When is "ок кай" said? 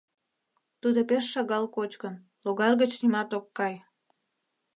3.37-3.75